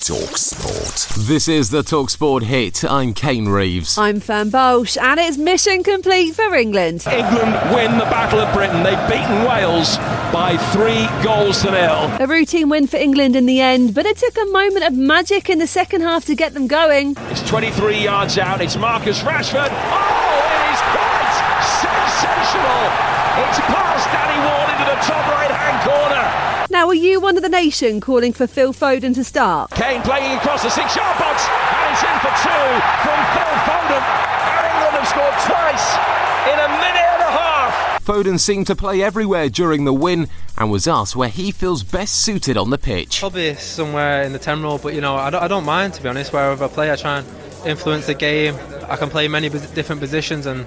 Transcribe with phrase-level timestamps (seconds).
[0.00, 1.26] Talk Sport.
[1.26, 2.84] This is the Talk Sport hit.
[2.84, 3.98] I'm Kane Reeves.
[3.98, 7.04] I'm Fern Bosch, and it's mission complete for England.
[7.06, 8.82] England win the Battle of Britain.
[8.82, 9.98] They've beaten Wales
[10.32, 12.16] by three goals to nil.
[12.18, 15.50] A routine win for England in the end, but it took a moment of magic
[15.50, 17.14] in the second half to get them going.
[17.28, 18.62] It's 23 yards out.
[18.62, 19.68] It's Marcus Rashford.
[19.68, 21.32] Oh, it is quite
[21.84, 22.82] sensational.
[23.44, 25.39] It's past Danny Ward into the top right hand corner.
[26.80, 29.70] Now, are you one of the nation calling for Phil Foden to start?
[29.72, 32.66] Kane playing across the six yard box, and it's in for two
[33.04, 34.00] from Phil Foden.
[34.00, 35.92] And England have scored twice
[36.50, 38.02] in a minute and a half.
[38.02, 42.22] Foden seemed to play everywhere during the win and was asked where he feels best
[42.22, 43.20] suited on the pitch.
[43.20, 46.02] Probably somewhere in the 10 role, but you know, I don't, I don't mind to
[46.02, 46.32] be honest.
[46.32, 47.26] Wherever I play, I try and
[47.66, 48.56] influence the game.
[48.88, 50.64] I can play many different positions and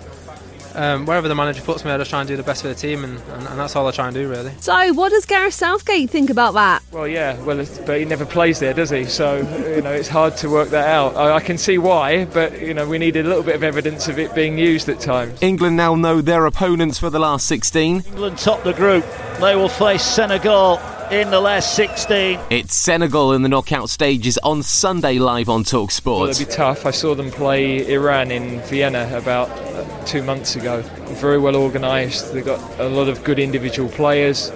[0.76, 2.76] um, wherever the manager puts me, I just try and do the best for the
[2.76, 4.52] team, and, and, and, that's all I try and do, really.
[4.60, 6.84] So, what does Gareth Southgate think about that?
[6.92, 9.06] Well, yeah, well, but he never plays there, does he?
[9.06, 9.38] So,
[9.76, 11.16] you know, it's hard to work that out.
[11.16, 14.08] I, I can see why, but, you know, we need a little bit of evidence
[14.08, 15.42] of it being used at times.
[15.42, 18.04] England now know their opponents for the last 16.
[18.06, 19.06] England top the group.
[19.40, 20.80] They will face Senegal
[21.14, 22.40] in the last 16.
[22.50, 26.22] It's Senegal in the knockout stages on Sunday live on Talk Sport.
[26.22, 26.88] Well, it'll be tough.
[26.88, 30.82] I saw them play Iran in Vienna about uh, two months ago.
[31.22, 32.34] Very well organised.
[32.34, 34.50] They've got a lot of good individual players.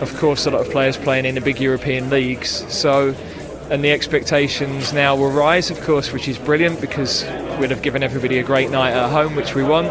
[0.00, 2.50] Of course, a lot of players playing in the big European leagues.
[2.72, 3.14] So,
[3.70, 7.24] and the expectations now will rise, of course, which is brilliant because
[7.58, 9.84] we'd have given everybody a great night at home, which we won.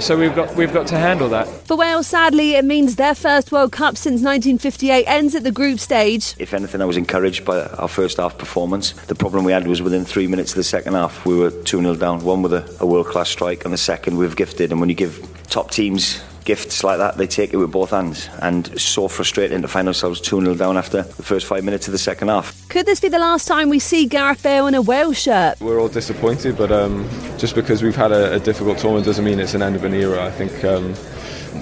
[0.00, 1.46] so we've got we've got to handle that.
[1.66, 5.78] For Wales, sadly, it means their first World Cup since 1958 ends at the group
[5.78, 6.34] stage.
[6.38, 8.92] If anything, I was encouraged by our first half performance.
[8.92, 11.80] The problem we had was within three minutes of the second half, we were 2
[11.80, 12.24] 0 down.
[12.24, 14.70] One with a, a world class strike, and the second we've gifted.
[14.72, 18.28] And when you give top teams gifts like that, they take it with both hands.
[18.40, 21.92] And so frustrating to find ourselves 2 0 down after the first five minutes of
[21.92, 22.68] the second half.
[22.68, 25.60] Could this be the last time we see Gareth Bale in a Wales shirt?
[25.60, 29.40] We're all disappointed, but um, just because we've had a, a, difficult tournament doesn't mean
[29.40, 30.24] it's an end of an era.
[30.24, 30.64] I think.
[30.64, 30.94] Um,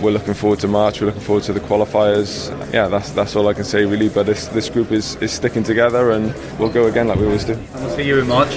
[0.01, 1.01] we're looking forward to March.
[1.01, 2.51] We're looking forward to the qualifiers.
[2.73, 4.09] Yeah, that's that's all I can say really.
[4.09, 7.45] But this this group is, is sticking together, and we'll go again like we always
[7.45, 7.53] do.
[7.53, 8.53] And we'll see you in March.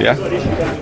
[0.00, 0.14] Yeah.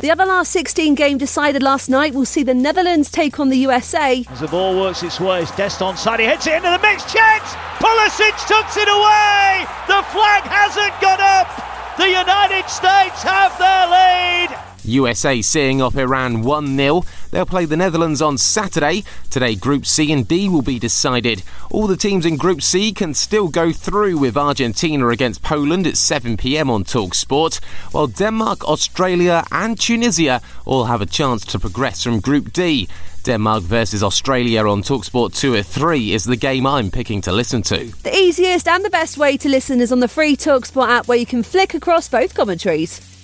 [0.00, 2.14] The other last 16 game decided last night.
[2.14, 4.24] We'll see the Netherlands take on the USA.
[4.30, 6.20] As the ball works its way, it's Dest onside.
[6.20, 7.02] He hits it into the mix.
[7.12, 7.42] Chance.
[7.82, 9.66] Pulisic tucks it away.
[9.90, 11.50] The flag hasn't gone up.
[11.98, 14.75] The United States have their lead.
[14.86, 17.04] USA seeing off Iran 1 0.
[17.30, 19.04] They'll play the Netherlands on Saturday.
[19.30, 21.42] Today, Group C and D will be decided.
[21.70, 25.96] All the teams in Group C can still go through with Argentina against Poland at
[25.96, 27.60] 7 pm on Talk Sport,
[27.92, 32.88] while Denmark, Australia, and Tunisia all have a chance to progress from Group D.
[33.26, 37.60] Denmark versus Australia on Talksport 2 at 3 is the game I'm picking to listen
[37.62, 37.86] to.
[38.04, 41.18] The easiest and the best way to listen is on the free Talksport app where
[41.18, 43.15] you can flick across both commentaries.